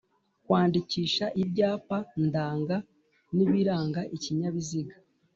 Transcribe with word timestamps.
kwandikisha 0.45 1.25
ibyapa 1.41 1.97
ndanga 2.25 2.77
n'ibiranga 3.35 4.01
ikinyabiziga 4.15 4.95